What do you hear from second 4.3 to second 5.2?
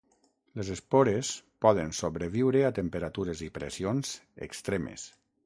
extremes.